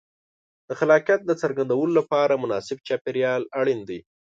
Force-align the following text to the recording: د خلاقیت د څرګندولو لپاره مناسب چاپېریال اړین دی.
د 0.67 0.69
خلاقیت 0.79 1.21
د 1.25 1.31
څرګندولو 1.41 1.93
لپاره 1.99 2.41
مناسب 2.43 2.77
چاپېریال 2.87 3.41
اړین 3.59 3.79
دی. 3.89 3.99